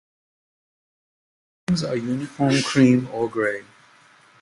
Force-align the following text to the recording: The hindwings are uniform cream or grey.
The 1.67 1.73
hindwings 1.73 1.87
are 1.91 1.95
uniform 1.95 2.63
cream 2.63 3.07
or 3.13 3.29
grey. 3.29 3.63